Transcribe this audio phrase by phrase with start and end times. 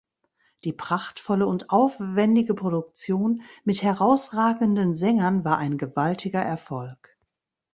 [0.63, 7.15] Die prachtvolle und aufwändige Produktion mit herausragenden Sängern war ein gewaltiger Erfolg.